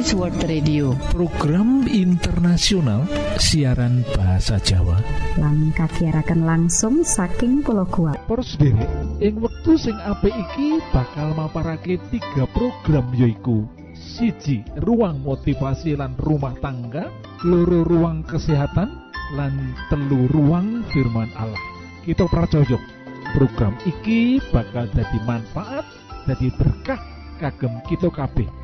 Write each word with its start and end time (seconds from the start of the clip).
Adventist 0.00 0.16
World 0.16 0.48
Radio. 0.48 0.86
Program 1.12 1.84
internasional 1.84 3.04
siaran 3.36 4.00
bahasa 4.16 4.56
Jawa. 4.56 4.96
Lang 5.36 5.76
kakirakan 5.76 6.48
langsung 6.48 7.04
saking 7.04 7.60
pulau 7.60 7.84
kuat 7.84 8.16
derek 8.56 8.88
ing 9.20 9.36
wektu 9.44 9.76
sing 9.76 9.92
apik 10.00 10.32
iki 10.32 10.80
bakal 10.96 11.36
maparake 11.36 12.00
tiga 12.08 12.48
program 12.56 13.12
yoiku 13.12 13.68
siji 13.92 14.64
ruang 14.88 15.20
motivasi 15.20 16.00
lan 16.00 16.16
rumah 16.16 16.56
tangga. 16.64 17.12
Loro 17.44 17.84
ruang 17.84 18.24
kesehatan. 18.24 18.88
Lan 19.36 19.76
telu 19.92 20.24
ruang 20.32 20.80
firman 20.96 21.28
Allah. 21.36 21.60
Kita 22.08 22.24
percaya 22.24 22.80
program 23.36 23.76
iki 23.84 24.40
bakal 24.48 24.88
jadi 24.96 25.18
manfaat 25.28 25.84
jadi 26.24 26.48
berkah 26.56 27.00
kagem 27.36 27.84
kita 27.84 28.08
kabeh 28.08 28.59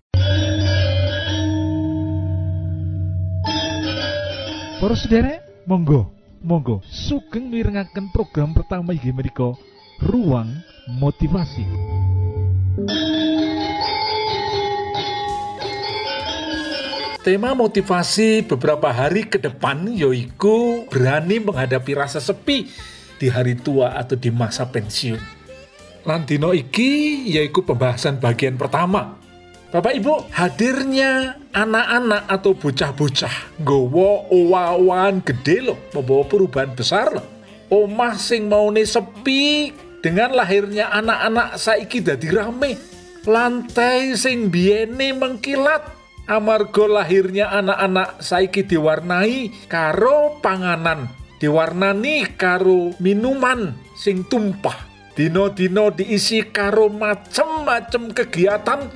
Para 4.77 4.93
sederek, 4.93 5.41
monggo, 5.65 6.13
monggo, 6.45 6.85
sugeng 6.85 7.49
mirengaken 7.49 8.13
program 8.13 8.53
pertama 8.53 8.93
inggih 8.93 9.17
menika 9.17 9.57
Ruang 10.05 10.53
Motivasi. 11.01 11.65
Tema 17.25 17.57
motivasi 17.57 18.45
beberapa 18.45 18.93
hari 18.93 19.25
ke 19.25 19.41
depan 19.41 19.89
yoiku 19.97 20.85
berani 20.93 21.41
menghadapi 21.41 21.97
rasa 21.97 22.21
sepi 22.21 22.69
di 23.17 23.33
hari 23.33 23.57
tua 23.57 23.97
atau 23.97 24.21
di 24.21 24.29
masa 24.29 24.69
pensiun. 24.69 25.19
Lantino 26.05 26.53
iki 26.53 27.25
yaiku 27.33 27.65
pembahasan 27.65 28.21
bagian 28.21 28.61
pertama 28.61 29.17
Bapak 29.67 29.99
Ibu, 29.99 30.31
hadirnya 30.31 31.43
anak-anak 31.51 32.31
atau 32.31 32.55
bocah-bocah 32.55 33.59
gowo 33.67 34.31
owa-owan 34.31 35.19
gede 35.27 35.67
loh, 35.67 35.79
membawa 35.91 36.23
perubahan 36.23 36.71
besar 36.71 37.11
loh. 37.11 37.27
Omah 37.67 38.15
sing 38.15 38.47
maune 38.47 38.87
sepi 38.87 39.75
dengan 39.99 40.39
lahirnya 40.39 40.95
anak-anak 40.95 41.59
saiki 41.59 41.99
dadi 41.99 42.31
rame. 42.31 42.79
Lantai 43.27 44.15
sing 44.15 44.55
biene 44.55 45.11
mengkilat 45.11 45.83
amarga 46.31 47.03
lahirnya 47.03 47.51
anak-anak 47.51 48.23
saiki 48.23 48.63
diwarnai 48.63 49.67
karo 49.67 50.39
panganan, 50.39 51.11
diwarnani 51.43 52.39
karo 52.39 52.95
minuman 53.03 53.75
sing 53.99 54.23
tumpah. 54.31 54.95
Dino-dino 55.17 55.91
diisi 55.91 56.45
karo 56.55 56.87
macem-macem 56.87 58.15
kegiatan 58.15 58.87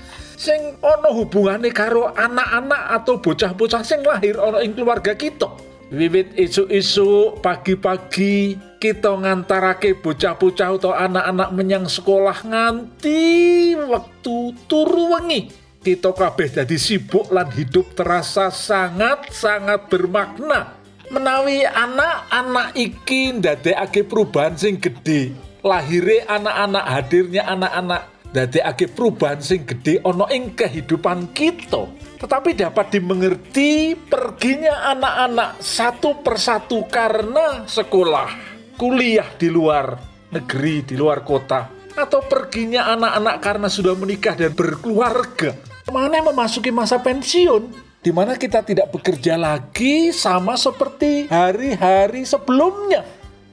sing 0.40 0.80
ana 0.80 1.12
hubungane 1.12 1.68
karo 1.68 2.08
anak-anak 2.16 2.96
atau 2.96 3.20
bocah-bocah 3.20 3.84
sing 3.84 4.00
lahir 4.00 4.40
ana 4.40 4.64
ing 4.64 4.72
keluarga 4.72 5.12
kita. 5.12 5.52
Wiwit 5.92 6.32
isu-isu 6.40 7.36
pagi-pagi 7.44 8.56
kita 8.80 9.20
ngantarake 9.20 10.00
bocah-bocah 10.00 10.80
atau 10.80 10.96
anak-anak 10.96 11.50
menyang 11.52 11.84
sekolah 11.84 12.40
nganti 12.46 13.76
waktu 13.84 14.36
turu 14.64 15.12
wengi. 15.12 15.52
Kita 15.84 16.16
kabeh 16.16 16.48
jadi 16.48 16.76
sibuk 16.80 17.28
lan 17.28 17.52
hidup 17.52 17.92
terasa 17.92 18.48
sangat-sangat 18.48 19.92
bermakna. 19.92 20.80
Menawi 21.10 21.66
anak-anak 21.66 22.78
iki 22.78 23.36
ndadekake 23.36 24.06
perubahan 24.08 24.56
sing 24.56 24.78
gede. 24.80 25.36
Lahire 25.60 26.24
anak-anak 26.24 26.84
hadirnya 26.86 27.44
anak-anak 27.44 28.19
ake 28.34 28.86
perubahan 28.94 29.42
sing 29.42 29.66
gede 29.66 29.98
ono 30.06 30.30
ing 30.30 30.54
kehidupan 30.54 31.34
kita. 31.34 31.90
Tetapi 32.20 32.54
dapat 32.54 32.94
dimengerti 32.94 33.96
perginya 33.96 34.92
anak-anak 34.94 35.58
satu 35.58 36.20
persatu 36.22 36.86
karena 36.86 37.64
sekolah 37.66 38.30
kuliah 38.76 39.26
di 39.34 39.48
luar 39.50 39.98
negeri 40.30 40.86
di 40.86 40.94
luar 40.94 41.26
kota 41.26 41.68
atau 41.98 42.22
perginya 42.22 42.86
anak-anak 42.94 43.36
karena 43.42 43.68
sudah 43.68 43.94
menikah 43.98 44.38
dan 44.38 44.54
berkeluarga. 44.54 45.58
Mana 45.90 46.22
memasuki 46.22 46.70
masa 46.70 47.02
pensiun? 47.02 47.90
Di 48.00 48.14
mana 48.14 48.38
kita 48.38 48.64
tidak 48.64 48.94
bekerja 48.94 49.36
lagi 49.36 50.14
sama 50.14 50.54
seperti 50.56 51.28
hari-hari 51.28 52.24
sebelumnya. 52.24 53.04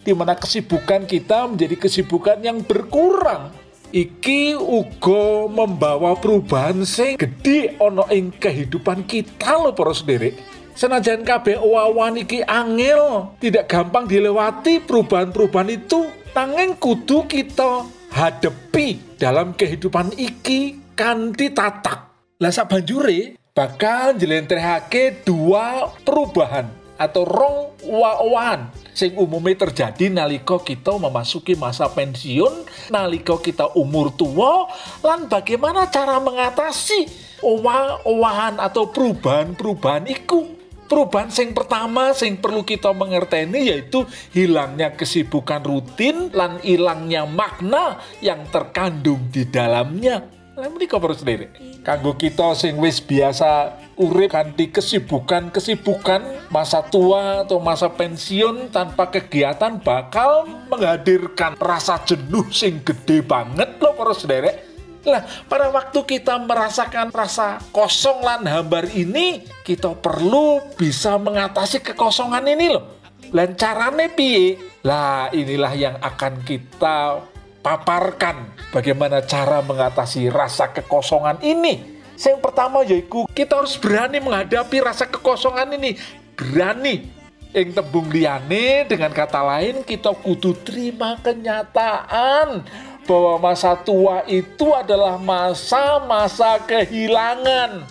Di 0.05 0.15
mana 0.15 0.39
kesibukan 0.39 1.03
kita 1.03 1.49
menjadi 1.51 1.75
kesibukan 1.75 2.39
yang 2.39 2.63
berkurang 2.63 3.51
iki 3.91 4.55
uga 4.55 5.47
membawa 5.47 6.15
perubahan 6.17 6.83
sing 6.83 7.15
gede 7.15 7.75
ana 7.79 8.07
ing 8.13 8.33
kehidupan 8.35 9.07
kita 9.07 9.57
lho 9.57 9.71
para 9.75 9.93
sendiri. 9.95 10.35
Senajan 10.77 11.25
kabeh 11.25 11.57
wawan 11.57 12.21
iki 12.21 12.45
angel 12.45 13.33
tidak 13.41 13.65
gampang 13.65 14.05
dilewati 14.05 14.83
perubahan-perubahan 14.85 15.73
itu. 15.73 16.05
Tanging 16.37 16.77
kudu 16.77 17.25
kita 17.25 17.81
hadepi 18.13 19.17
dalam 19.17 19.57
kehidupan 19.57 20.13
iki 20.13 20.93
kanthi 20.93 21.49
tatak 21.49 22.07
lah 22.37 22.53
banjure 22.69 23.33
bakal 23.57 24.13
njlentrehake 24.13 25.25
dua 25.25 25.89
perubahan 26.05 26.69
atau 26.97 27.23
rong 27.23 27.77
wawan 27.85 28.73
sing 28.97 29.13
umumnya 29.13 29.69
terjadi 29.69 30.09
nalika 30.09 30.57
kita 30.57 30.97
memasuki 30.97 31.53
masa 31.53 31.85
pensiun, 31.85 32.65
nalika 32.89 33.37
kita 33.37 33.69
umur 33.77 34.09
tua, 34.17 34.65
lan 35.05 35.29
bagaimana 35.29 35.85
cara 35.93 36.17
mengatasi 36.17 37.05
owah-owahan 37.45 38.57
atau 38.57 38.89
perubahan-perubahan 38.89 40.09
itu. 40.09 40.57
Perubahan 40.87 41.27
sing 41.27 41.51
pertama 41.51 42.15
sing 42.15 42.39
perlu 42.39 42.63
kita 42.63 42.95
mengerteni 42.95 43.69
yaitu 43.69 44.07
hilangnya 44.31 44.95
kesibukan 44.95 45.59
rutin 45.59 46.31
lan 46.31 46.63
hilangnya 46.63 47.27
makna 47.27 47.99
yang 48.23 48.47
terkandung 48.47 49.27
di 49.27 49.43
dalamnya. 49.43 50.36
Lah 50.57 50.73
menika 50.73 50.97
perlu 50.97 51.13
sendiri. 51.13 51.53
Kanggo 51.85 52.17
kita 52.17 52.57
sing 52.57 52.81
wis 52.81 52.97
biasa 52.97 53.77
urip 53.93 54.33
kanthi 54.33 54.73
kesibukan-kesibukan 54.73 56.49
masa 56.49 56.81
tua 56.81 57.45
atau 57.45 57.61
masa 57.61 57.93
pensiun 57.93 58.73
tanpa 58.73 59.05
kegiatan 59.13 59.77
bakal 59.77 60.49
menghadirkan 60.65 61.53
rasa 61.61 62.01
jenuh 62.09 62.49
sing 62.49 62.81
gede 62.81 63.21
banget 63.21 63.77
loh 63.77 63.93
para 63.93 64.17
sederek 64.17 64.65
Lah, 65.07 65.23
pada 65.47 65.71
waktu 65.71 66.03
kita 66.03 66.35
merasakan 66.43 67.15
rasa 67.15 67.63
kosong 67.71 68.19
lan 68.27 68.43
hambar 68.43 68.91
ini, 68.91 69.39
kita 69.63 69.95
perlu 69.95 70.59
bisa 70.75 71.15
mengatasi 71.15 71.79
kekosongan 71.79 72.43
ini 72.43 72.75
loh. 72.75 72.99
Dan 73.31 73.55
carane 73.55 74.11
piye? 74.11 74.59
Lah, 74.83 75.31
inilah 75.31 75.71
yang 75.79 75.95
akan 76.03 76.43
kita 76.43 77.23
paparkan 77.67 78.55
bagaimana 78.71 79.19
cara 79.27 79.59
mengatasi 79.59 80.31
rasa 80.31 80.71
kekosongan 80.71 81.43
ini 81.43 81.97
yang 82.17 82.41
pertama 82.41 82.81
yaitu 82.81 83.29
kita 83.29 83.61
harus 83.61 83.77
berani 83.77 84.17
menghadapi 84.17 84.81
rasa 84.81 85.05
kekosongan 85.05 85.69
ini. 85.77 85.93
Berani. 86.33 87.13
Yang 87.53 87.79
tembung 87.79 88.09
liane 88.11 88.85
dengan 88.89 89.13
kata 89.13 89.39
lain 89.39 89.85
kita 89.85 90.13
kudu 90.13 90.57
terima 90.65 91.15
kenyataan 91.21 92.65
bahwa 93.07 93.33
masa 93.39 93.77
tua 93.77 94.25
itu 94.27 94.73
adalah 94.73 95.15
masa-masa 95.21 96.59
kehilangan. 96.65 97.87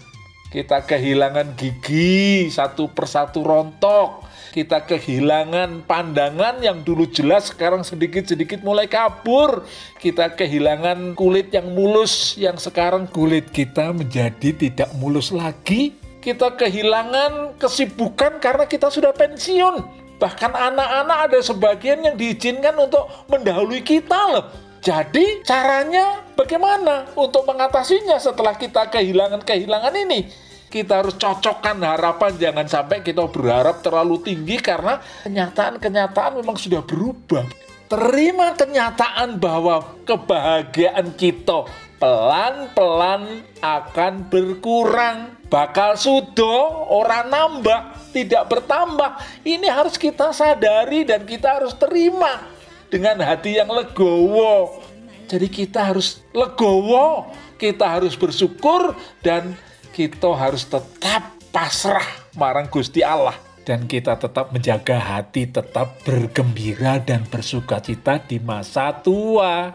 Kita 0.51 0.85
kehilangan 0.85 1.57
gigi 1.57 2.51
satu 2.53 2.91
persatu 2.91 3.43
rontok 3.43 4.26
kita 4.57 4.89
kehilangan 4.89 5.85
pandangan 5.85 6.65
yang 6.65 6.81
dulu 6.81 7.05
jelas 7.13 7.53
sekarang 7.53 7.85
sedikit-sedikit 7.85 8.65
mulai 8.65 8.89
kabur. 8.89 9.69
Kita 10.01 10.33
kehilangan 10.33 11.13
kulit 11.13 11.53
yang 11.53 11.77
mulus 11.77 12.41
yang 12.41 12.57
sekarang 12.57 13.05
kulit 13.05 13.53
kita 13.53 13.93
menjadi 13.93 14.57
tidak 14.57 14.89
mulus 14.97 15.29
lagi. 15.29 15.93
Kita 16.25 16.57
kehilangan 16.57 17.61
kesibukan 17.61 18.41
karena 18.41 18.65
kita 18.65 18.89
sudah 18.89 19.13
pensiun. 19.13 19.85
Bahkan 20.17 20.53
anak-anak 20.57 21.19
ada 21.29 21.39
sebagian 21.45 22.01
yang 22.01 22.17
diizinkan 22.17 22.73
untuk 22.81 23.05
mendahului 23.29 23.85
kita 23.85 24.17
loh. 24.33 24.49
Jadi 24.81 25.45
caranya 25.45 26.25
bagaimana 26.33 27.13
untuk 27.13 27.45
mengatasinya 27.45 28.17
setelah 28.17 28.57
kita 28.57 28.89
kehilangan-kehilangan 28.89 29.93
ini? 30.09 30.46
Kita 30.67 31.03
harus 31.03 31.15
cocokkan 31.15 31.79
harapan 31.79 32.33
jangan 32.37 32.67
sampai 32.67 33.01
kita 33.01 33.23
berharap 33.31 33.81
terlalu 33.81 34.19
tinggi 34.23 34.59
karena 34.59 34.99
kenyataan-kenyataan 35.25 36.43
memang 36.43 36.59
sudah 36.59 36.83
berubah. 36.83 37.47
Terima 37.87 38.51
kenyataan 38.59 39.39
bahwa 39.39 39.95
kebahagiaan 40.03 41.15
kita 41.15 41.71
pelan-pelan 42.03 43.47
akan 43.63 44.27
berkurang. 44.27 45.39
Bakal 45.47 45.95
sudo 45.95 46.83
orang 46.91 47.31
nambah 47.31 48.11
tidak 48.11 48.51
bertambah. 48.51 49.23
Ini 49.47 49.71
harus 49.71 49.95
kita 49.95 50.35
sadari 50.35 51.07
dan 51.07 51.23
kita 51.23 51.63
harus 51.63 51.79
terima 51.79 52.43
dengan 52.91 53.23
hati 53.23 53.63
yang 53.63 53.71
legowo. 53.71 54.83
Jadi 55.31 55.47
kita 55.47 55.95
harus 55.95 56.27
legowo 56.35 57.31
kita 57.57 57.89
harus 57.89 58.15
bersyukur 58.15 58.93
dan 59.25 59.57
kita 59.97 60.29
harus 60.37 60.69
tetap 60.69 61.41
pasrah 61.49 62.05
marang 62.37 62.69
Gusti 62.69 63.01
Allah 63.01 63.33
dan 63.65 63.89
kita 63.89 64.21
tetap 64.21 64.53
menjaga 64.53 65.01
hati 65.01 65.49
tetap 65.49 66.05
bergembira 66.05 67.01
dan 67.01 67.25
bersuka 67.25 67.81
cita 67.81 68.21
di 68.21 68.37
masa 68.37 68.93
tua. 68.93 69.73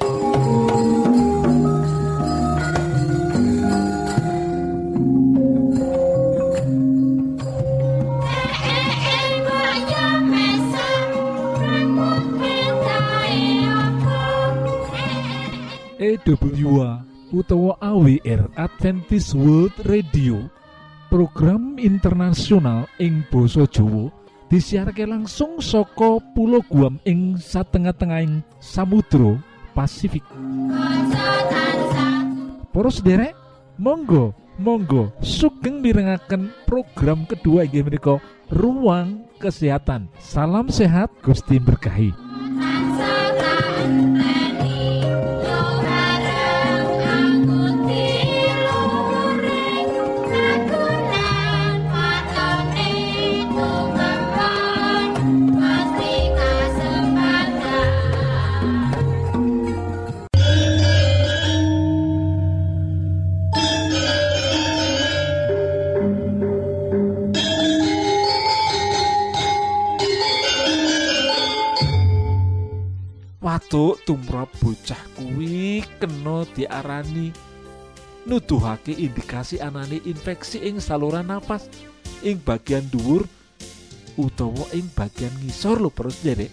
Utawa 17.31 17.79
AWR 17.79 18.51
Adventist 18.59 19.33
World 19.33 19.71
Radio 19.87 20.51
program 21.07 21.79
internasional 21.79 22.87
ing 22.99 23.23
Boso 23.31 23.63
Jowo 23.67 24.11
disiarke 24.51 25.07
langsung 25.07 25.63
soko 25.63 26.19
pulau 26.35 26.59
Guam 26.67 26.99
ing 27.07 27.39
satengah-tengahing 27.39 28.43
Samudro 28.59 29.39
Pasifik. 29.71 30.23
Poros 32.71 32.99
derek 33.03 33.35
Monggo 33.79 34.35
Monggo 34.59 35.15
sugeng 35.23 35.79
mirengaken 35.79 36.51
program 36.67 37.23
kedua 37.23 37.63
menika 37.67 38.19
ruang 38.51 39.23
kesehatan. 39.39 40.11
Salam 40.19 40.67
sehat 40.67 41.09
Gusti 41.23 41.57
berkahi 41.57 42.30
Watuk 73.71 74.03
tumrap 74.03 74.51
bocah 74.59 74.99
kuwi 75.15 75.79
kena 75.95 76.43
diarani. 76.51 77.31
Nuduhake 78.27 78.91
indikasi 78.91 79.63
anane 79.63 80.03
infeksi 80.03 80.59
ing 80.59 80.83
saluran 80.83 81.31
napas 81.31 81.71
ing 82.19 82.35
bagian 82.43 82.83
dhuwur 82.91 83.23
utawa 84.19 84.67
ing 84.75 84.91
bagian 84.91 85.31
ngisor 85.39 85.79
lho 85.79 85.87
perus 85.87 86.19
derek 86.19 86.51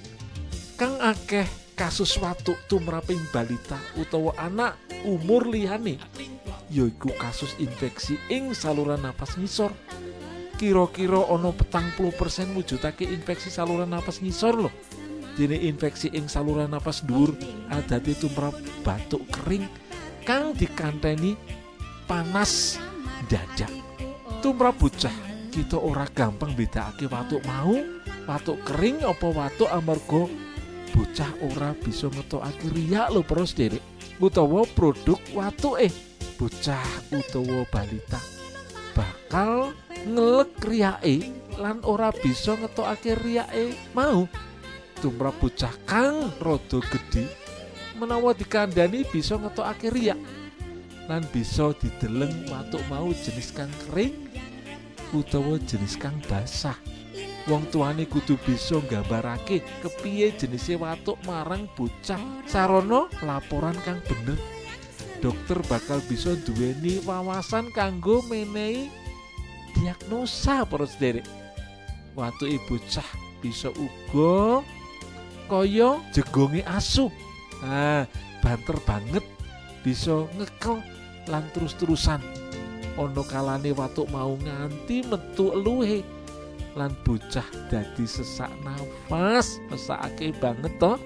kang 0.79 0.95
akeh 1.03 1.43
kasus 1.75 2.15
watuk 2.23 2.55
tumraping 2.71 3.19
balita 3.35 3.83
utawa 3.99 4.39
anak 4.39 4.79
umur 5.03 5.51
liyane 5.51 5.99
yaiku 6.71 7.11
kasus 7.19 7.51
infeksi 7.59 8.15
ing 8.31 8.55
saluran 8.55 9.03
napas 9.03 9.35
ngisor. 9.35 9.75
Kira-kira 10.55 11.27
ana 11.27 11.51
petang 11.51 11.91
puluh 11.99 12.15
persen 12.15 12.55
wujudake 12.55 13.11
infeksi 13.11 13.51
saluran 13.51 13.91
napas 13.91 14.23
ngisor 14.23 14.55
lho 14.55 14.71
dene 15.39 15.55
infeksi 15.55 16.11
ing 16.11 16.27
saluran 16.27 16.75
napas 16.75 17.07
dhuwur 17.07 17.31
adate 17.71 18.19
tumrap 18.19 18.59
batuk 18.83 19.23
kering 19.31 19.71
kang 20.27 20.51
dikanteni 20.51 21.39
panas 22.11 22.83
dadak 23.31 23.71
tumrap 24.43 24.75
bocah 24.83 25.15
kita 25.55 25.79
ora 25.79 26.11
gampang 26.11 26.59
bedakake 26.59 27.07
watuk 27.07 27.39
mau 27.47 27.79
watuk 28.27 28.59
kering 28.67 28.99
apa 29.07 29.31
watuk 29.31 29.71
amarga 29.71 30.27
bocah 30.91 31.33
ora 31.55 31.71
bisa 31.79 32.11
ngetokake 32.11 32.67
riak 32.75 33.15
lho 33.15 33.23
pros 33.23 33.55
derek 33.55 33.83
utawa 34.19 34.67
produk 34.75 35.23
watuk 35.39 35.79
eh 35.79 35.93
bocah 36.35 37.15
utawa 37.15 37.63
balita 37.71 38.19
bakal 38.91 39.71
ngelek 40.03 40.51
riake 40.67 41.31
lan 41.63 41.79
ora 41.87 42.11
bisa 42.11 42.59
ngetokake 42.59 43.15
riake 43.15 43.79
mau 43.95 44.27
tumrap 45.01 45.35
bocah 45.39 45.73
kang 45.87 46.31
rada 46.43 46.79
gedhe 46.91 47.25
menawa 47.99 48.35
dikandani 48.35 49.03
bisa 49.09 49.35
ngetokake 49.39 49.91
riak 49.91 50.19
lan 51.09 51.25
bisa 51.33 51.73
dideleng 51.81 52.47
watuk 52.53 52.85
mau 52.93 53.09
jenis 53.11 53.51
kang 53.57 53.73
kering 53.89 54.29
utawa 55.17 55.57
jenis 55.65 55.97
kang 55.97 56.21
basah. 56.29 56.77
Wong 57.49 57.65
tuane 57.73 58.05
kudu 58.05 58.37
bisa 58.45 58.77
nggambarake 58.77 59.65
kepiye 59.81 60.37
jenise 60.37 60.77
watuk 60.77 61.17
marang 61.25 61.65
bocah 61.73 62.21
sarana 62.45 63.09
laporan 63.25 63.73
kang 63.89 64.05
bener 64.05 64.37
dokter 65.25 65.57
bakal 65.65 65.97
bisa 66.05 66.37
duweni 66.45 67.01
wawasan 67.09 67.73
kanggo 67.73 68.21
menehi 68.29 68.93
diagnosa 69.73 70.69
para 70.69 70.85
sederek. 70.85 71.25
Watuke 72.13 72.61
bocah 72.69 73.09
bisa 73.41 73.73
uga 73.73 74.61
kaya 75.49 75.99
jegonge 76.15 76.63
asu 76.69 77.09
nah 77.65 78.07
banter 78.39 78.79
banget 78.87 79.25
bisa 79.83 80.27
ngekel 80.37 80.79
lan 81.29 81.45
terus-terusan. 81.53 82.21
Ana 82.99 83.23
kalane 83.23 83.71
watuk 83.71 84.11
mau 84.11 84.35
nganti 84.35 85.07
metu 85.07 85.55
eluhe 85.55 86.03
lan 86.75 86.91
bocah 87.07 87.47
dadi 87.71 88.05
sesak 88.05 88.51
nafas 88.67 89.63
mesake 89.71 90.35
banget 90.37 90.73
to. 90.83 90.99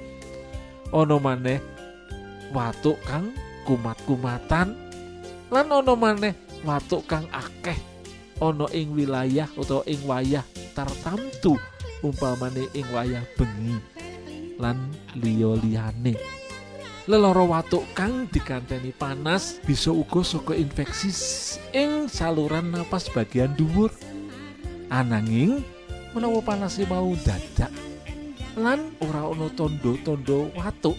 Ana 0.92 1.16
maneh 1.20 1.60
watuk 2.52 2.96
kang 3.04 3.36
kumat-kumatan 3.68 4.72
lan 5.52 5.66
ana 5.68 5.92
maneh 5.92 6.32
watuk 6.64 7.04
kang 7.04 7.28
akeh. 7.28 7.76
Ana 8.40 8.66
ing 8.72 8.96
wilayah 8.96 9.46
utawa 9.54 9.84
ing 9.84 10.00
wayah 10.08 10.42
tartamtu 10.72 11.60
umpamane 12.02 12.66
ing 12.72 12.88
wayah 12.90 13.22
bengi 13.38 13.78
lan 14.60 14.92
liya 15.16 15.56
liyane. 15.60 16.16
Leloro 17.10 17.50
watuk 17.50 17.82
kang 17.98 18.30
dikanteni 18.30 18.94
panas 18.94 19.58
bisa 19.64 19.90
uga 19.90 20.22
saka 20.22 20.54
infeksi 20.54 21.10
ing 21.74 22.06
saluran 22.06 22.70
napas 22.70 23.10
bagian 23.10 23.56
dhuwur. 23.58 23.90
Ananging 24.92 25.64
menawa 26.12 26.44
panase 26.44 26.84
mau 26.84 27.16
dadak 27.24 27.72
lan 28.60 28.92
ora 29.00 29.32
ana 29.32 29.48
tondo-tondo 29.56 30.52
watuk 30.52 30.96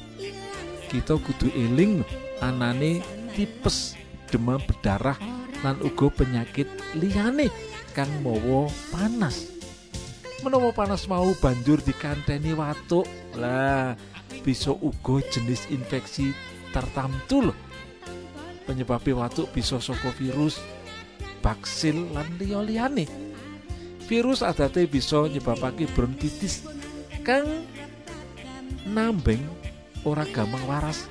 kita 0.90 1.22
kudu 1.22 1.54
eling 1.54 2.02
anane 2.42 3.06
tipes 3.38 3.94
demam 4.34 4.58
berdarah 4.66 5.18
lan 5.62 5.78
uga 5.86 6.10
penyakit 6.10 6.66
liyane 6.98 7.54
kang 7.94 8.10
mawa 8.26 8.66
panas 8.90 9.53
menawa 10.44 10.76
panas 10.76 11.08
mau 11.08 11.32
banjur 11.40 11.80
dikanteni 11.80 12.52
watuk. 12.52 13.08
Lah 13.40 13.96
bisa 14.44 14.76
uga 14.76 15.24
jenis 15.32 15.72
infeksi 15.72 16.36
tertamtu 16.76 17.50
loh 17.50 17.58
penyebabnya 18.64 19.24
watuk 19.24 19.52
bisa 19.52 19.78
saka 19.80 20.10
virus 20.16 20.60
baksil 21.44 22.12
lan 22.16 22.28
liya-liyane. 22.40 23.08
Virus 24.08 24.44
adate 24.44 24.84
bisa 24.88 25.28
nyebabake 25.28 25.88
bronkitis 25.92 26.68
kang 27.24 27.64
nambeng 28.88 29.44
ora 30.04 30.28
gampang 30.28 30.64
waras. 30.68 31.08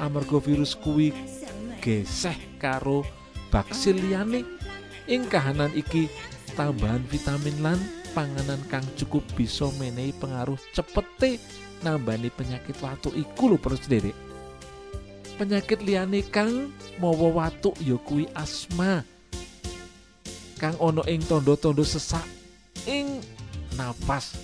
Amarga 0.00 0.42
virus 0.42 0.74
kuwi 0.74 1.14
geseh 1.78 2.34
karo 2.58 3.06
baksil 3.54 3.98
liyane. 3.98 4.42
Ing 5.06 5.26
kahanan 5.26 5.70
iki 5.74 6.06
tambahan 6.54 7.02
vitamin 7.10 7.58
lan 7.62 7.78
panganan 8.12 8.60
kang 8.68 8.84
cukup 8.94 9.24
bisa 9.34 9.68
menehi 9.80 10.12
pengaruh 10.16 10.60
cepete 10.76 11.40
nambani 11.80 12.28
penyakit 12.30 12.76
watuk 12.78 13.16
iku 13.16 13.52
lho 13.52 13.58
perlu 13.58 13.76
sendiri 13.80 14.12
penyakit 15.42 15.82
liyane 15.82 16.22
kang 16.30 16.70
mawa 17.02 17.32
watuk 17.32 17.74
ya 17.82 17.98
kuwi 17.98 18.30
asma. 18.36 19.02
Kang 20.62 20.78
ono 20.78 21.02
ing 21.10 21.18
tondo-tondo 21.26 21.82
sesak 21.82 22.22
ing 22.86 23.18
napas. 23.74 24.38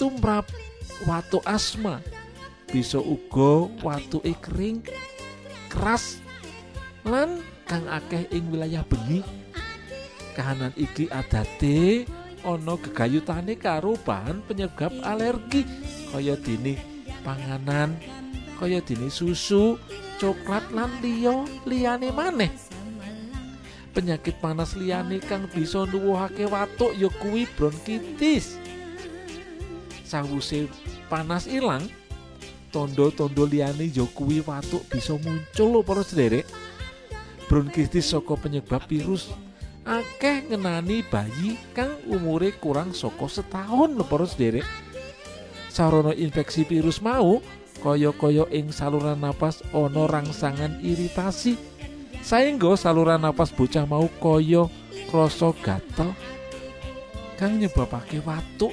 Tumrap 0.00 0.50
watuk 1.06 1.46
asma. 1.46 2.02
Bisa 2.66 2.98
uga 2.98 3.70
watuke 3.86 4.34
kering 4.42 4.82
keras 5.70 6.18
lan 7.06 7.38
kang 7.70 7.86
akeh 7.86 8.26
ing 8.34 8.50
wilayah 8.50 8.82
bengi. 8.82 9.22
Kahanan 10.34 10.74
iki 10.74 11.06
adate 11.12 12.10
ana 12.42 12.74
gegayutane 12.78 13.54
karo 13.54 13.94
bahan 14.02 14.42
penyebab 14.46 14.90
alergi 15.06 15.62
kaya 16.10 16.34
dene 16.38 16.78
panganan 17.22 17.94
kaya 18.58 18.82
dene 18.82 19.10
susu 19.10 19.78
coklat 20.22 20.62
lan 20.70 20.90
liya 21.02 21.42
liyane 21.66 22.14
maneh. 22.14 22.50
Penyakit 23.92 24.38
panas 24.38 24.78
liyane 24.78 25.18
kang 25.18 25.50
bisa 25.50 25.82
nuwuhake 25.84 26.46
watuk 26.46 26.94
ya 26.94 27.10
kuwi 27.10 27.44
bronkitis. 27.58 28.56
Sawuse 30.06 30.70
panas 31.10 31.50
ilang 31.50 31.82
tondo-tondo 32.70 33.44
liyane 33.44 33.90
ya 33.90 34.06
kuwi 34.14 34.40
watuk 34.46 34.86
bisa 34.88 35.18
muncul 35.18 35.82
para 35.84 36.00
sederek 36.06 36.46
bronkitis 37.50 38.14
saka 38.14 38.32
penyebab 38.38 38.80
virus 38.88 39.28
akeh 39.82 40.46
ngenani 40.46 41.02
bayi 41.06 41.58
kang 41.74 41.98
umure 42.06 42.54
kurang 42.58 42.94
saka 42.94 43.26
setahun 43.26 43.98
lho 43.98 44.04
para 44.06 44.26
sederek. 44.26 44.66
Sarana 45.72 46.12
infeksi 46.14 46.62
virus 46.68 47.02
mau 47.02 47.42
kaya-kaya 47.82 48.46
ing 48.54 48.70
saluran 48.70 49.18
napas 49.18 49.64
ana 49.74 50.06
rangsangan 50.06 50.78
iritasi. 50.84 51.58
Saengga 52.22 52.78
saluran 52.78 53.18
napas 53.18 53.50
bocah 53.50 53.82
mau 53.88 54.06
kaya 54.22 54.70
krasa 55.10 55.50
gatel. 55.64 56.14
Kang 57.34 57.58
nyebabake 57.58 58.22
watuk. 58.22 58.70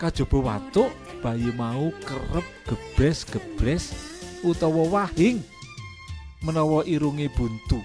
Kajaba 0.00 0.38
watuk 0.42 0.90
bayi 1.22 1.54
mau 1.54 1.94
kerep 2.02 2.46
gebres-gebres 2.66 3.94
utawa 4.42 4.82
wahing 4.90 5.38
menawa 6.42 6.82
irunge 6.82 7.30
buntu 7.30 7.78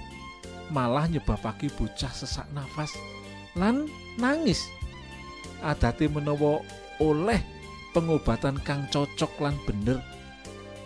malah 0.72 1.08
nyebabake 1.08 1.72
bocah 1.76 2.12
sesak 2.12 2.48
nafas 2.52 2.94
lan 3.56 3.88
nangis. 4.20 4.68
Adate 5.66 6.06
menawa 6.06 6.62
oleh 7.02 7.42
pengobatan 7.92 8.62
kang 8.62 8.86
cocok 8.94 9.32
lan 9.42 9.56
bener. 9.66 9.98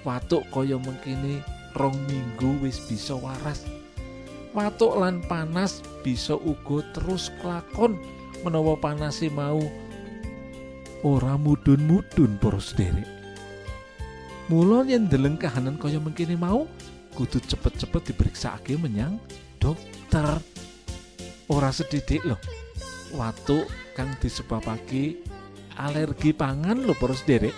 Watuk 0.01 0.47
kaya 0.49 0.81
mengkini 0.81 1.43
rong 1.77 1.97
minggu 2.09 2.63
wis 2.65 2.81
bisa 2.89 3.13
waras. 3.13 3.67
Watuk 4.51 4.97
lan 4.97 5.23
panas 5.27 5.83
bisa 6.01 6.35
uga 6.35 6.83
terus 6.95 7.29
kelakon 7.39 7.95
menawa 8.41 8.73
panase 8.75 9.29
mau 9.29 9.61
ora 11.05 11.37
mudun-mudun 11.37 12.37
para 12.41 12.59
sederek. 12.59 13.07
Mula 14.49 14.83
yen 14.83 15.07
ndeleng 15.07 15.39
kahanan 15.39 15.79
kaya 15.79 16.01
mengkini 16.01 16.35
mau 16.35 16.67
kudu 17.15 17.39
cepet-cepet 17.43 18.11
diperiksakake 18.11 18.75
menyang 18.75 19.15
dokter. 19.61 20.41
Ora 21.51 21.69
sedidik 21.69 22.25
loh 22.25 22.41
watuk 23.13 23.67
kang 23.93 24.09
disebabake 24.17 25.19
alergi 25.75 26.31
pangan 26.31 26.87
lho 26.87 26.95
para 26.95 27.11
sederek 27.11 27.51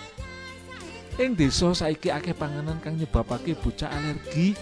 ing 1.21 1.37
desa 1.37 1.69
saiki 1.77 2.09
akeh 2.09 2.33
panganan 2.33 2.81
kang 2.81 2.97
nyebabake 2.97 3.53
bocah 3.53 3.89
alergi 3.89 4.57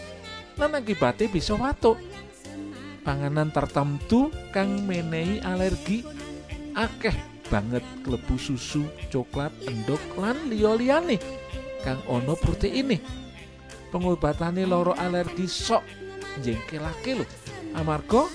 lan 0.60 0.76
akibate 0.76 1.32
bisa 1.32 1.56
watuk. 1.56 1.98
Panganan 3.02 3.50
tertentu 3.50 4.30
kang 4.54 4.86
menehi 4.86 5.42
alergi 5.42 6.06
akeh 6.78 7.16
banget 7.50 7.84
klebu 8.06 8.38
susu 8.38 8.86
coklat 9.10 9.52
endok 9.68 10.00
lan 10.16 10.38
liya-liyane 10.48 11.18
kang 11.82 12.00
ana 12.08 12.38
proteine 12.38 13.02
pengobatane 13.90 14.64
loro 14.64 14.96
alergi 14.96 15.50
sok 15.50 15.84
jengkelake 16.40 17.20
lho. 17.20 17.26
Amarga 17.76 18.28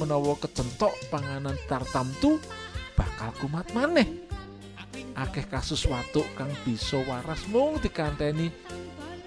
menawa 0.00 0.32
kecentok 0.40 0.92
panganan 1.12 1.56
tertentu 1.68 2.40
bakal 2.96 3.32
kumat 3.36 3.68
maneh. 3.76 4.08
Akeh 5.12 5.44
kasus 5.44 5.84
watuk 5.84 6.24
kang 6.32 6.48
bisa 6.64 6.96
waras 7.04 7.44
mung 7.52 7.76
dikanteni 7.76 8.48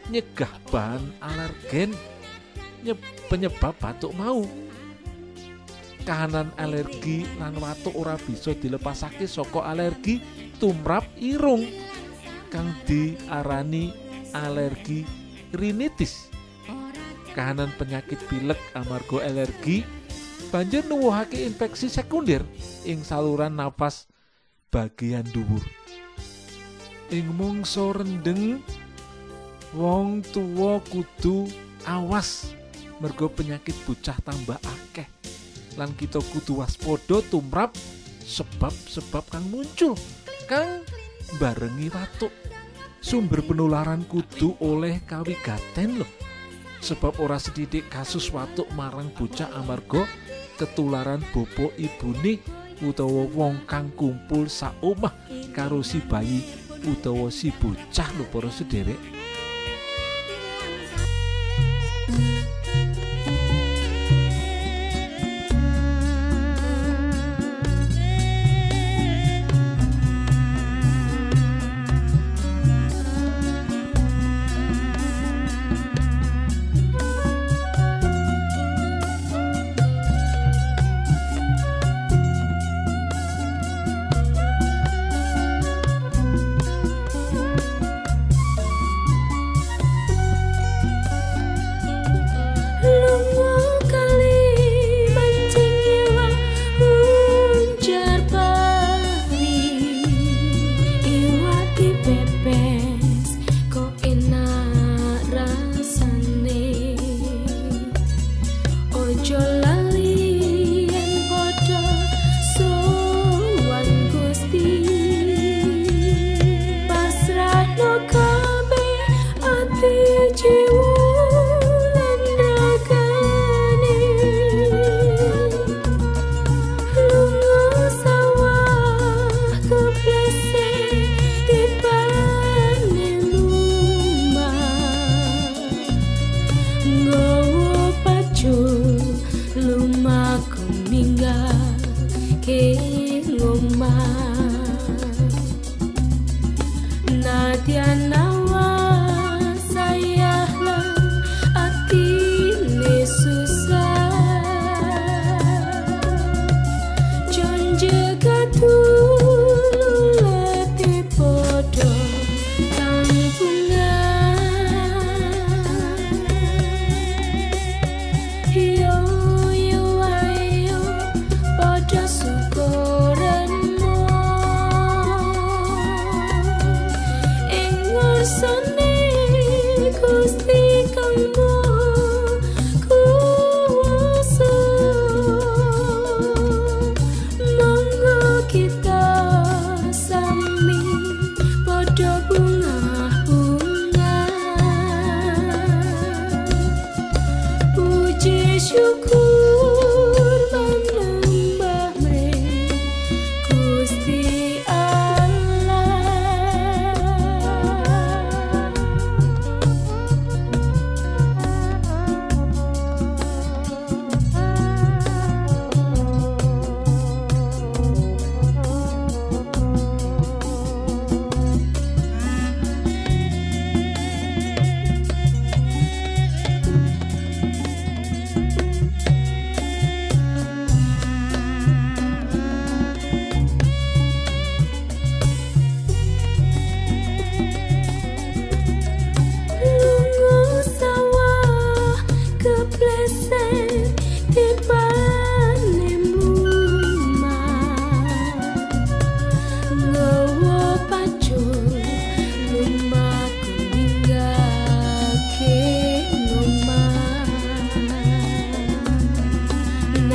nyegah 0.10 0.50
bahan 0.74 1.14
alergen 1.22 1.94
penyebab 3.30 3.78
batuk 3.78 4.14
mau. 4.18 4.42
Kahanan 6.06 6.54
alergi 6.62 7.26
lan 7.42 7.58
watuk 7.58 7.98
ora 7.98 8.14
bisa 8.18 8.54
dilepasake 8.54 9.26
saka 9.26 9.66
alergi 9.66 10.22
tumrap 10.62 11.06
irung 11.18 11.66
kang 12.54 12.78
diarani 12.86 13.90
alergi 14.38 15.02
rinitis 15.50 16.35
kahanan 17.36 17.68
penyakit 17.76 18.16
pilek 18.32 18.56
amarga 18.72 19.28
alergi 19.28 19.84
banjur 20.56 20.88
nuwuhake 20.88 21.44
infeksi 21.44 21.92
sekunder 21.92 22.40
ing 22.88 23.04
saluran 23.04 23.60
napas 23.60 24.08
bagian 24.72 25.28
dhuwur. 25.36 25.60
Ing 27.12 27.28
mangsa 27.36 27.92
rendeng 27.92 28.64
wong 29.76 30.24
tuwa 30.32 30.80
kudu 30.88 31.52
awas 31.84 32.56
mergo 33.04 33.28
penyakit 33.28 33.76
bocah 33.84 34.16
tambah 34.24 34.56
akeh. 34.56 35.06
Lan 35.76 35.92
kita 36.00 36.24
kudu 36.24 36.64
waspada 36.64 37.20
tumrap 37.28 37.76
sebab-sebab 38.24 39.28
kang 39.28 39.46
muncul 39.52 40.00
kang 40.48 40.88
barengi 41.36 41.92
watuk. 41.92 42.32
Sumber 43.04 43.44
penularan 43.44 44.08
kudu 44.08 44.58
oleh 44.64 45.04
kawigaten 45.04 46.02
loh 46.02 46.25
sebab 46.86 47.18
ora 47.18 47.42
sedidik 47.42 47.90
kasus 47.90 48.30
watuk 48.30 48.70
marang 48.78 49.10
bocah 49.18 49.50
amarga 49.58 50.06
ketularan 50.62 51.26
bopo 51.34 51.74
ibune 51.82 52.38
utawa 52.86 53.26
wong 53.34 53.66
kang 53.66 53.90
kumpul 53.98 54.46
sak 54.46 54.78
omah 54.86 55.18
karo 55.50 55.82
si 55.82 55.98
bayi 56.06 56.46
utawa 56.86 57.34
si 57.34 57.50
bocah 57.50 58.06
lho 58.22 58.30
para 58.30 58.54
sederek 58.54 59.15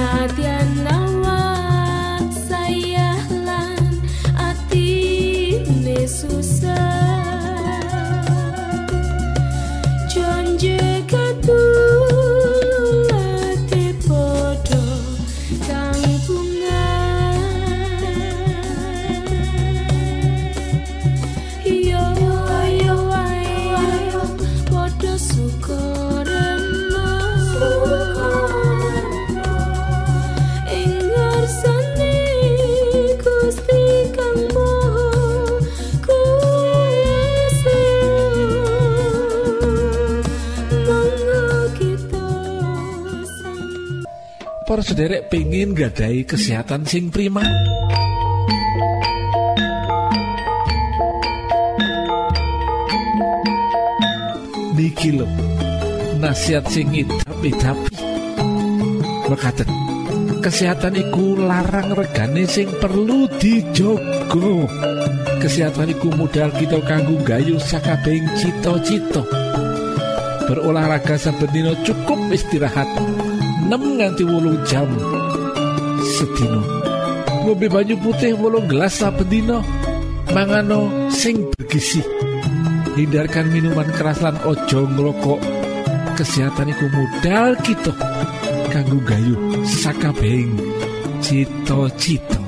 para 0.01 0.60
sederek 44.91 45.31
pengen 45.31 45.71
gadai 45.71 46.27
kesehatan 46.27 46.83
sing 46.83 47.15
prima? 47.15 47.47
Niki 54.75 55.15
lho 55.15 55.31
nasihat 56.19 56.67
sing 56.67 56.91
tapi 57.23 57.55
berkata 59.31 59.63
kesehatan 60.43 60.99
iku 60.99 61.39
larang 61.39 61.95
regane 61.95 62.43
sing 62.51 62.67
perlu 62.83 63.31
dijogo 63.39 64.67
kesehatan 65.39 65.95
iku 65.95 66.11
modal 66.19 66.51
kita 66.59 66.83
kanggo 66.83 67.15
gayu 67.23 67.63
sakabehing 67.63 68.27
cito-cito 68.35 69.23
berolahraga 70.51 71.15
saben 71.15 71.79
cukup 71.87 72.19
istirahat 72.35 72.91
6 73.71 73.79
nganti 74.03 74.27
wolung 74.27 74.59
jam 74.67 74.91
sedino 76.03 76.59
ngombe 77.47 77.71
banyu 77.71 77.95
putih 78.03 78.35
wolung 78.35 78.67
gelas 78.67 78.99
saben 78.99 79.47
mangano 80.35 80.91
sing 81.07 81.47
bergizi 81.55 82.03
hindarkan 82.99 83.47
minuman 83.55 83.87
keras 83.95 84.19
lan 84.27 84.35
ojo 84.43 84.91
ngrokok 84.91 85.39
kesehatan 86.19 86.75
iku 86.75 86.87
modal 86.91 87.55
kita 87.63 87.95
kanggo 88.75 88.99
gayu 89.07 89.39
sakabehing 89.63 90.59
cito-cito 91.23 92.40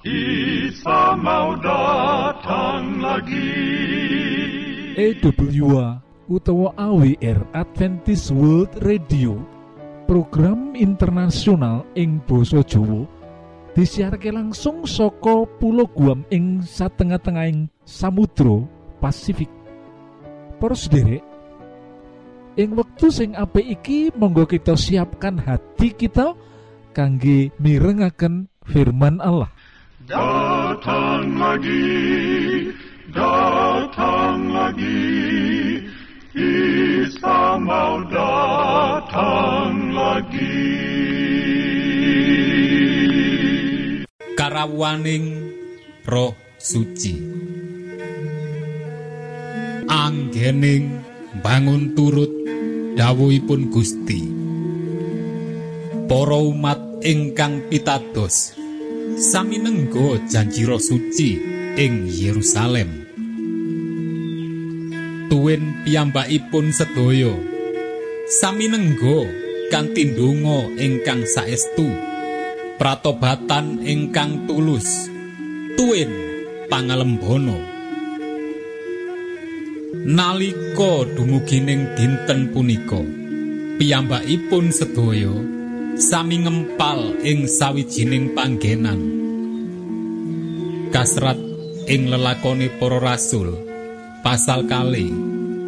Isa 0.00 1.12
mau 1.20 1.52
datang 1.61 2.96
lagi. 2.96 3.61
EWA 4.96 6.00
utawa 6.33 6.72
AWR 6.81 7.44
Adventist 7.52 8.33
World 8.33 8.72
Radio. 8.88 9.37
Program 10.09 10.72
internasional 10.72 11.85
ing 11.92 12.24
Boso 12.24 12.64
Jowo 12.64 13.05
disiharke 13.76 14.33
langsung 14.33 14.88
soko 14.88 15.44
pulau 15.61 15.85
Guam 15.92 16.24
ing 16.33 16.64
satengah-tengahing 16.64 17.68
Samudro 17.85 18.64
Pasifik. 18.96 19.52
Poros 20.57 20.88
derek 20.88 21.32
ing 22.56 22.76
wektu 22.76 23.08
sing 23.08 23.32
apik 23.32 23.64
iki 23.64 24.12
monggo 24.12 24.44
kita 24.44 24.76
siapkan 24.76 25.40
hati 25.40 25.92
kita 25.96 26.36
kangge 26.92 27.48
mirengaken 27.56 28.52
firman 28.68 29.16
Allah. 29.24 29.48
Datang 30.04 31.38
lagi 31.38 31.88
datang 33.12 34.50
lagi 34.50 35.12
Isa 36.32 37.60
mau 37.60 38.00
datang 38.08 39.92
lagi. 39.92 40.64
Karawaning 44.32 45.52
roh 46.08 46.32
suci. 46.56 47.20
Anggening 49.92 51.12
bangun 51.40 51.97
turut 51.97 52.29
dawuhipun 52.92 53.73
Gusti. 53.73 54.21
Para 56.05 56.37
umat 56.37 57.01
ingkang 57.01 57.73
pitados 57.73 58.53
sami 59.16 59.57
nenggo 59.57 60.21
janji 60.29 60.68
suci 60.68 61.31
ing 61.81 62.05
Yerusalem. 62.05 63.09
Tuwin 65.33 65.88
piyambakipun 65.88 66.68
sedaya 66.77 67.33
sami 68.29 68.68
nenggo 68.68 69.25
kanthi 69.73 70.12
ndonga 70.12 70.77
ingkang 70.77 71.25
saestu 71.25 71.88
pratobatan 72.77 73.81
ingkang 73.81 74.45
tulus 74.45 75.09
tuwin 75.81 76.12
pangalembono 76.68 77.71
nalika 80.02 81.06
dumugining 81.14 81.94
dinten 81.94 82.50
punika 82.50 82.98
piyambakipun 83.78 84.74
sedaya 84.74 85.30
sami 85.94 86.42
ngempal 86.42 87.22
ing 87.22 87.46
sawijining 87.46 88.34
panggenan. 88.34 88.98
Kasrat 90.90 91.38
ing 91.86 92.10
lelakone 92.10 92.68
para 92.82 92.98
rasul 92.98 93.54
pasal 94.26 94.66
kali 94.66 95.08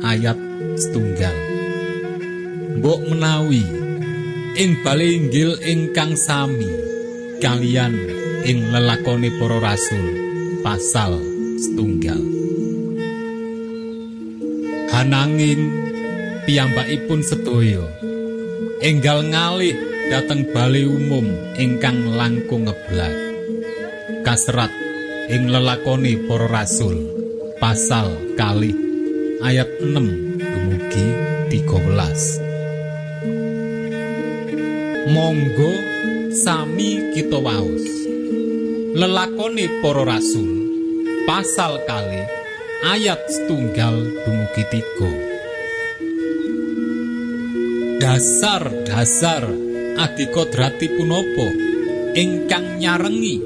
ayat 0.02 0.36
setunggal. 0.82 1.36
Mbok 2.82 3.00
menawi 3.14 3.64
ing 4.58 4.82
bali 4.82 5.14
inggil 5.14 5.54
ingkang 5.62 6.18
sami 6.18 6.68
kalian 7.38 7.94
ing 8.42 8.58
lelakoni 8.74 9.30
para 9.38 9.62
rasul 9.62 10.04
pasal 10.66 11.22
setunggal 11.54 12.34
Hananging 14.94 15.74
piyambakipun 16.46 17.26
sedaya. 17.26 17.82
Enggal 18.78 19.26
ngalih 19.26 19.74
dhateng 20.06 20.46
bali 20.54 20.86
umum 20.86 21.34
ingkang 21.58 22.14
langkung 22.14 22.70
ngeblak 22.70 23.10
kasrat 24.22 24.70
ing 25.34 25.50
lelakoni 25.50 26.14
para 26.30 26.46
rasul 26.46 27.10
pasal 27.58 28.14
kali 28.38 28.70
ayat 29.42 29.66
6 29.82 30.38
dumugi 30.38 31.06
13 31.50 32.44
Monggo 35.10 35.74
sami 36.32 37.12
kita 37.12 37.36
waos. 37.36 37.84
Lelakoni 38.94 39.66
para 39.82 40.06
rasul 40.06 40.70
pasal 41.26 41.82
kali 41.82 42.43
ayat 42.84 43.24
setunggal 43.32 43.96
dumugi 44.28 44.64
tiga. 44.68 45.12
Dasar-dasar 47.96 49.48
adikodrati 49.96 50.92
punapa? 50.92 51.48
Ingkang 52.14 52.78
nyarengi 52.78 53.40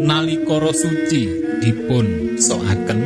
nalika 0.00 0.72
suci 0.72 1.22
dipun 1.60 2.34
soaken 2.40 3.00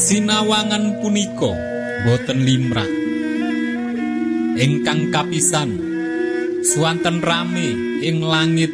sinawangan 0.00 1.04
punika 1.04 1.52
boten 2.08 2.42
limrah. 2.42 2.90
Ingkang 4.58 5.14
kapisan 5.14 5.78
suwanten 6.64 7.22
rame 7.22 8.00
ing 8.02 8.24
langit 8.24 8.72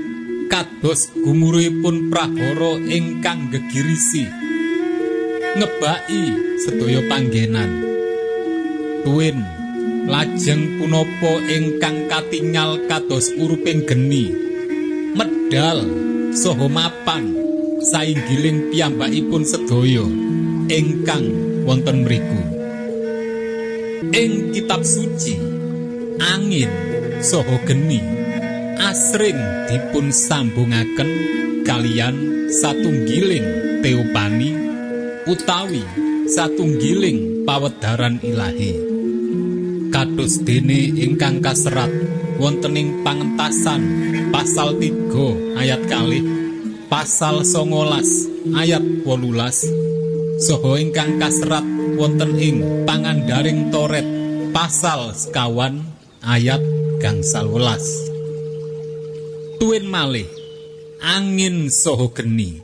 kados 0.48 1.12
gumuruhipun 1.12 2.08
prahara 2.08 2.80
ingkang 2.88 3.52
gegirisi 3.52 4.43
ngebaki 5.54 6.22
sedaya 6.66 7.00
panggenan. 7.06 7.70
Tuwin 9.06 9.38
lajeng 10.10 10.82
punapa 10.82 11.32
ingkang 11.46 12.10
katingal 12.10 12.82
kados 12.90 13.30
uruping 13.38 13.86
geni. 13.86 14.34
Medal 15.14 15.86
saha 16.34 16.66
mapan 16.66 17.38
sainggiling 17.84 18.74
piyambakipun 18.74 19.46
sedaya 19.46 20.06
ingkang 20.66 21.24
wonten 21.62 22.02
mriku. 22.02 22.40
Ing 24.10 24.50
kitab 24.50 24.82
suci 24.82 25.38
angin 26.18 26.70
saha 27.22 27.56
geni 27.62 28.02
asring 28.80 29.38
dipun 29.70 30.10
sambungaken 30.10 31.10
kalian 31.62 32.46
satunggiling 32.50 33.46
teopani 33.80 34.63
utawi 35.24 35.80
satunggiling 36.28 37.44
pawedaran 37.48 38.20
ilahi. 38.20 38.76
Kados 39.88 40.42
dene 40.44 40.92
ingkang 40.92 41.40
kaserat 41.40 41.88
wonten 42.36 42.74
ing 42.76 43.00
pangentasan 43.06 43.82
pasal 44.34 44.76
3 44.76 45.56
ayat 45.56 45.80
kali 45.86 46.20
pasal 46.90 47.46
19 47.46 48.58
ayat 48.58 48.84
18 49.06 50.44
saha 50.44 50.72
ingkang 50.82 51.16
kaserat 51.16 51.64
wonten 51.94 52.36
ing 52.36 52.84
pangandaring 52.84 53.70
toret 53.70 54.04
pasal 54.50 55.14
sekawan 55.14 55.80
ayat 56.20 56.60
gangsal 56.98 57.48
welas. 57.48 57.86
Tuwin 59.62 59.86
malih 59.88 60.26
angin 61.00 61.70
saha 61.70 62.10
geni 62.12 62.58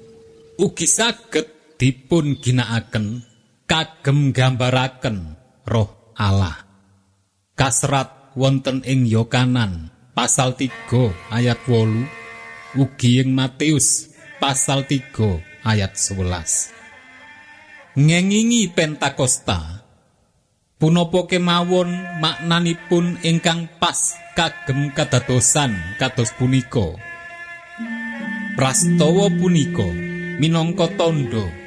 ugi 0.58 0.84
saged 0.84 1.59
dipun 1.80 2.36
ginakaken 2.36 3.24
kagem 3.64 4.36
gambaraken 4.36 5.40
roh 5.64 6.12
Allah. 6.12 6.68
Kasrat 7.56 8.36
wonten 8.36 8.84
ing 8.84 9.08
Yokanan 9.08 9.88
pasal 10.12 10.52
3 10.52 11.32
ayat 11.32 11.64
8 11.64 12.76
ugi 12.76 13.24
ing 13.24 13.32
Matius 13.32 14.12
pasal 14.36 14.84
3 14.84 15.64
ayat 15.64 15.96
11 15.96 16.80
ngengingi 18.00 18.70
Pentakosta 18.70 19.82
punapa 20.78 21.26
kemawon 21.26 22.20
maknanipun 22.22 23.18
ingkang 23.24 23.66
pas 23.82 24.14
kagem 24.38 24.94
kadadosan 24.94 25.74
kados 25.98 26.32
punika? 26.38 26.96
Prastawa 28.54 29.26
punika 29.36 29.88
minangka 30.40 30.88
tondo 30.96 31.59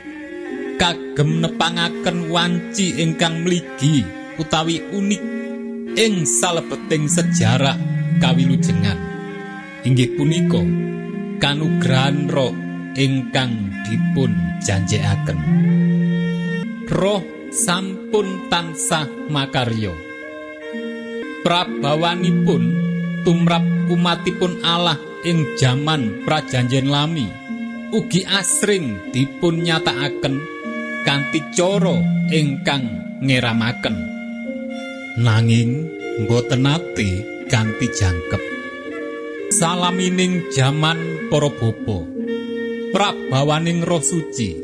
kagem 0.83 1.39
nepangaken 1.39 2.27
wanci 2.27 2.99
ingkang 2.99 3.47
mligi 3.47 4.03
utawi 4.35 4.83
unik 4.91 5.23
ing 5.95 6.27
salebeting 6.27 7.07
sejarah 7.07 7.79
kawilujengan. 8.19 8.99
Inggih 9.87 10.19
punika 10.19 10.59
kanugrahan 11.39 12.27
roh 12.27 12.51
ingkang 12.99 13.71
dipun 13.87 14.35
janjekaken. 14.59 15.39
Roh 16.91 17.23
sampun 17.47 18.51
tansah 18.51 19.07
makaryo 19.31 19.95
prabawanipun 21.47 22.63
tumrap 23.23 23.63
umatipun 23.87 24.59
Allah 24.67 24.99
ing 25.23 25.55
jaman 25.55 26.27
prajanjen 26.27 26.91
lami. 26.91 27.31
Ugi 27.95 28.27
asring 28.27 29.15
dipun 29.15 29.63
nyatakaken 29.63 30.52
kanthi 31.03 31.43
cara 31.51 31.99
ingkang 32.31 32.87
ngeramaken. 33.19 33.95
Nanging 35.19 35.71
mboten 36.23 36.63
nate 36.63 37.09
ganti 37.51 37.87
jangkep. 37.91 38.41
Salamining 39.53 40.49
jaman 40.49 41.29
para 41.29 41.51
bapa 41.53 41.99
prabawaning 42.89 43.85
roh 43.85 44.01
suci 44.01 44.57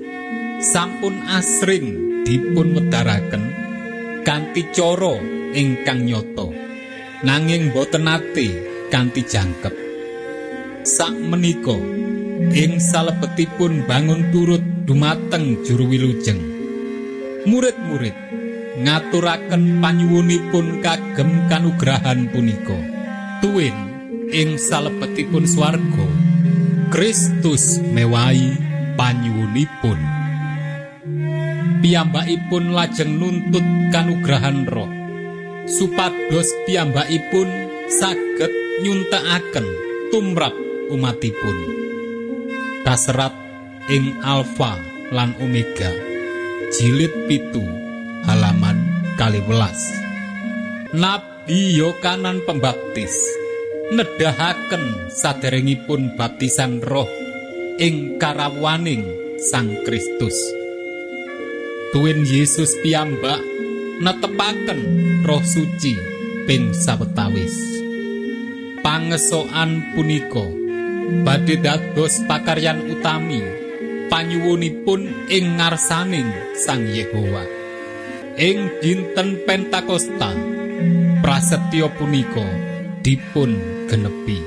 sampun 0.63 1.21
asring 1.30 2.23
dipun 2.25 2.73
wedaraken 2.73 3.43
kanthi 4.23 4.65
cara 4.73 5.19
ingkang 5.54 6.08
nyata. 6.08 6.47
Nanging 7.21 7.69
mboten 7.69 8.08
nate 8.08 8.47
ganti 8.88 9.21
jangkep. 9.28 9.75
Sak 10.88 11.13
menika 11.13 11.75
ing 12.56 12.80
salebetipun 12.80 13.84
bangun 13.86 14.32
turut 14.32 14.63
dumateng 14.89 15.62
juru 15.62 15.86
wilujeng. 15.86 16.41
Murid-murid 17.45 18.17
ngaturaken 18.82 19.78
panyuwunipun 19.78 20.82
kagem 20.82 21.45
kanugrahan 21.45 22.25
punika. 22.34 22.73
Tuwin 23.38 23.78
ing 24.34 24.58
salebetipun 24.58 25.45
swarga. 25.45 26.10
Kristus 26.89 27.78
mewahi 27.78 28.58
panyuwunipun. 28.97 29.99
Piyambakipun 31.86 32.73
lajeng 32.73 33.13
nuntut 33.13 33.65
kanugrahan 33.93 34.65
roh. 34.65 34.89
Supados 35.69 36.49
piyambakipun 36.65 37.45
saged 37.93 38.82
nyuntakaken 38.82 39.69
tumrap 40.10 40.58
umatipun. 40.89 41.78
Kaserat 42.82 43.48
ing 43.89 44.21
alfa 44.21 44.78
lan 45.10 45.34
omega 45.41 45.89
jilid 46.78 47.10
pitu 47.25 47.65
halaman 48.30 48.78
kali 49.17 49.41
welas 49.49 49.82
Nabi 50.93 51.73
Yokanan 51.73 52.45
Pembaptis 52.45 53.13
nedahaken 53.89 55.10
saderengipun 55.10 56.13
baptisan 56.13 56.86
roh 56.86 57.10
ing 57.82 58.21
karawaning 58.21 59.10
Sang 59.39 59.71
Kristus. 59.88 60.36
Tuwin 61.89 62.28
Yesus 62.28 62.75
piyambak 62.86 63.39
netepaken 64.04 64.82
roh 65.25 65.41
suci 65.41 65.95
ping 66.45 66.75
sawetawis. 66.75 67.56
Pangesoan 68.86 69.95
punika 69.97 70.45
badhe 71.25 71.58
dados 71.58 72.21
pakaryan 72.30 72.86
utami 72.93 73.59
panyuwunipun 74.10 75.30
ing 75.30 75.62
ngarsaning 75.62 76.28
Sang 76.58 76.84
Yehowa. 76.89 77.45
Ing 78.36 78.82
dinten 78.82 79.45
Pentakosta 79.45 80.34
prasetyo 81.22 81.93
punika 81.95 82.43
dipun 83.06 83.56
genepi. 83.88 84.41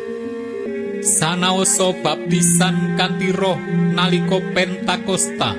Sanaosa 1.02 1.94
baptisan 2.02 2.98
kanthi 2.98 3.30
roh 3.30 3.58
nalika 3.94 4.38
Pentakosta 4.52 5.54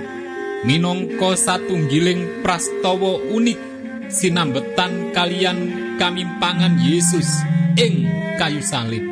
minangka 0.68 1.36
satunggiling 1.36 2.44
prastawa 2.44 3.20
unik 3.32 3.60
sinambetan 4.08 5.12
kalian 5.16 5.60
kamimpangan 6.00 6.80
Yesus 6.80 7.44
ing 7.80 8.08
kayu 8.40 8.64
salib. 8.64 9.04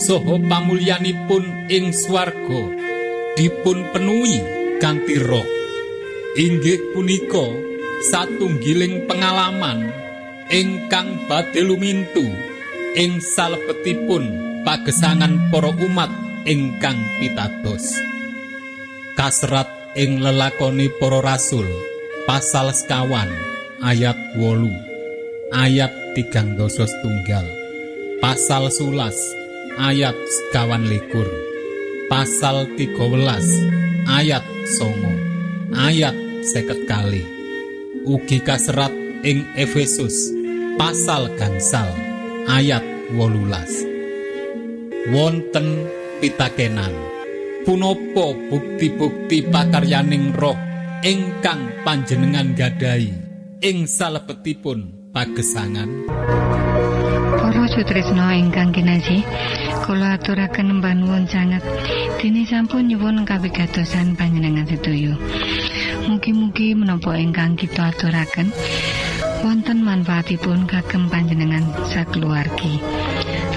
Soho 0.00 0.40
pamulyanipun 0.40 1.68
ing 1.68 1.92
swarga 1.92 2.89
dipun 3.40 3.88
penuhi 3.88 4.44
kanthi 4.76 5.16
roh. 5.16 5.48
Inggih 6.36 6.92
punika 6.92 7.48
satunggiling 8.12 9.08
pengalaman 9.08 9.88
ingkang 10.52 11.24
badhe 11.24 11.64
lumintu 11.64 12.28
ing 13.00 13.24
salebetipun 13.24 14.28
pagesangan 14.60 15.48
para 15.48 15.72
umat 15.72 16.12
ingkang 16.44 17.00
pitados. 17.16 17.96
Kasrat 19.16 19.96
ing 19.96 20.20
lelakoni 20.20 20.92
para 21.00 21.24
rasul 21.24 21.64
pasal 22.28 22.76
sekawan 22.76 23.32
ayat 23.80 24.36
wolu 24.36 24.70
ayat 25.50 25.90
tigang 26.12 26.54
dosa 26.60 26.84
tunggal 27.00 27.48
pasal 28.20 28.68
sulas 28.70 29.16
ayat 29.80 30.14
sekawan 30.14 30.86
likur 30.86 31.49
pasal 32.10 32.66
13 32.74 34.10
ayat 34.10 34.42
songo 34.66 35.14
ayat 35.70 36.42
seket 36.42 36.82
kali. 36.90 37.22
Ugi 38.02 38.42
kaserat 38.42 38.90
ing 39.22 39.46
Efesus 39.54 40.34
pasal 40.74 41.30
gangsal 41.38 41.86
ayat 42.50 42.82
wolulas. 43.14 43.70
Wonten 45.14 45.86
pitakenan 46.18 46.90
punapa 47.62 48.34
bukti-bukti 48.50 49.46
pakaryaning 49.46 50.34
roh 50.34 50.58
ingkang 51.06 51.70
panjenengan 51.86 52.58
gadai 52.58 53.06
ing 53.62 53.86
salebetipun 53.86 55.12
pagesangan 55.14 55.88
Para 57.30 57.70
sutresna 57.70 58.34
ingkang 58.34 58.74
kinasih, 58.74 59.22
kula 59.86 60.18
aturaken 60.18 60.82
mbah 60.82 60.98
nuwun 60.98 61.30
sanget 61.30 61.62
dene 62.18 62.42
sampun 62.42 62.90
nyuwun 62.90 63.22
kawigatosan 63.22 64.18
panjenengan 64.18 64.66
sedaya. 64.66 65.14
Mugi-mugi 66.10 66.74
menapa 66.74 67.14
ingkang 67.14 67.54
kita 67.54 67.94
aturaken 67.94 68.50
wonten 69.46 69.86
manfaatipun 69.86 70.66
kagem 70.66 71.06
panjenengan 71.06 71.62
sakeluargi. 71.86 72.82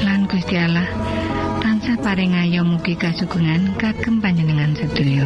Lan 0.05 0.29
Gusti 0.29 0.53
Allah 0.53 0.86
tansah 1.57 1.97
paring 1.97 2.38
ayo 2.38 2.62
mugi 2.62 2.93
kasugengan 2.93 3.73
kagem 3.81 4.21
panjenengan 4.21 4.77
sedaya. 4.77 5.25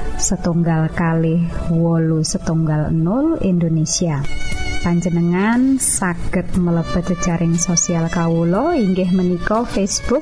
setunggal 0.21 0.93
kali 0.93 1.49
wolu 1.73 2.21
setunggal 2.21 2.93
enol 2.93 3.41
Indonesia. 3.41 4.21
Panjenengan 4.85 5.81
saged 5.81 6.57
mlebet 6.57 7.13
jejaring 7.13 7.57
sosial 7.57 8.05
kawulo 8.09 8.73
inggih 8.73 9.09
menika 9.13 9.65
Facebook 9.65 10.21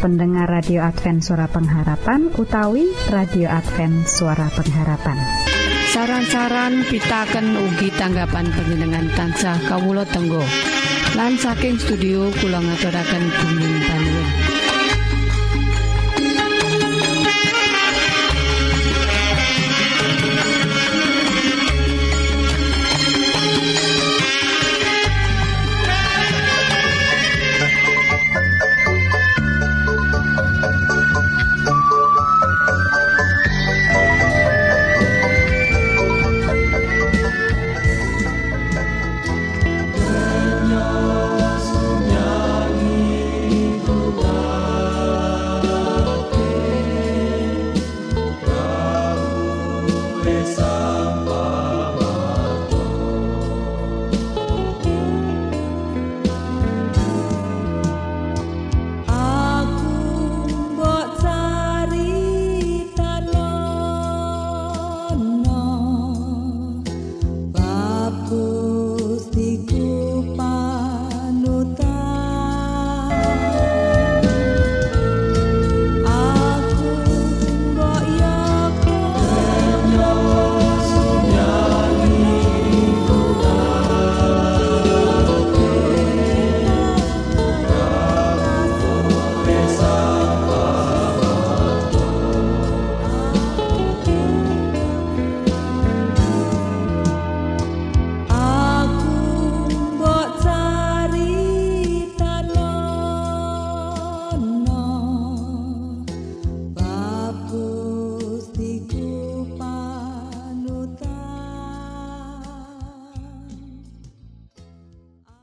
pendengar 0.00 0.48
radio 0.48 0.84
Advent 0.84 1.24
suara 1.24 1.44
pengharapan 1.48 2.32
utawi 2.40 2.88
radio 3.12 3.52
Advent 3.52 4.08
suara 4.08 4.48
pengharapan. 4.52 5.16
Saran-saran 5.92 6.84
pitaken 6.88 7.56
ugi 7.56 7.88
tanggapan 7.96 8.48
panjenengan 8.52 9.08
tansah 9.16 9.56
kawula 9.68 10.04
tenggo. 10.08 10.44
Lan 11.16 11.40
saking 11.40 11.80
studio 11.80 12.28
kula 12.40 12.60
ngaturaken 12.60 13.24
panuwun 13.32 14.47